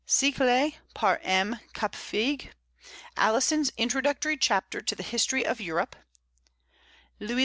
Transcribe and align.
Siècle, 0.07 0.77
par 0.95 1.19
M. 1.21 1.59
Capefigue; 1.75 2.49
Alison's 3.15 3.71
introductory 3.77 4.35
chapter 4.35 4.81
to 4.81 4.95
the 4.95 5.03
History 5.03 5.45
of 5.45 5.61
Europe; 5.61 5.95
Louis 7.19 7.39
XV. 7.39 7.39